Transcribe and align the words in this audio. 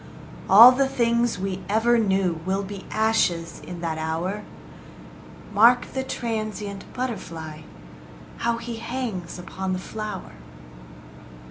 All 0.49 0.71
the 0.71 0.87
things 0.87 1.37
we 1.37 1.61
ever 1.69 1.99
knew 1.99 2.39
Will 2.43 2.63
be 2.63 2.87
ashes 2.89 3.59
in 3.63 3.81
that 3.81 3.99
hour: 3.99 4.41
Mark 5.53 5.93
the 5.93 6.03
transient 6.03 6.91
butterfly, 6.95 7.61
How 8.37 8.57
he 8.57 8.77
hangs 8.77 9.37
upon 9.37 9.73
the 9.73 9.77
flower. 9.77 10.31